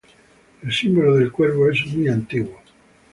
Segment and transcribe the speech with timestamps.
[0.63, 2.59] El símbolo del Cuervo es muy antiguo.